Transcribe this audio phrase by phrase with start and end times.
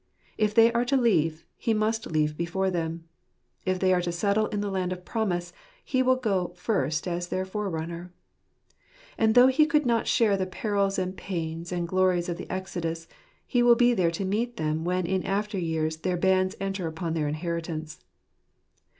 [0.35, 3.07] If they are to leave, he must leave before them.
[3.67, 5.53] If they are to settle in the land of promise,
[5.85, 8.11] he will go first as their forerunner.
[9.15, 13.07] And though he could not share the perils and pains and glories of the exodus,
[13.45, 17.13] he will be there to meet them when in after years their bands enter upon
[17.13, 18.03] their inheritance.